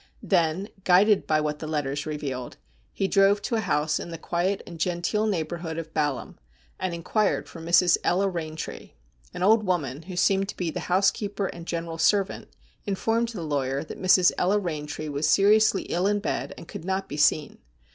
[0.23, 2.57] Then, guided by what the letters revealed,
[2.91, 6.39] he drove to a house in the quiet and genteel neighbourhood of Balham,
[6.79, 7.99] and in quired for Mrs.
[8.03, 8.93] Ella Eaintree.
[9.31, 12.47] An old woman, who seemed to be housekeeper and general servant,
[12.83, 14.31] informed the lawyer that Mrs.
[14.39, 17.59] Ella Eaintree was seriously ill in bed, and could not be seen.